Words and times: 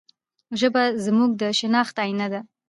ژبه 0.59 0.83
زموږ 1.05 1.31
د 1.41 1.43
شناخت 1.59 1.95
آینه 2.05 2.27
ده. 2.33 2.39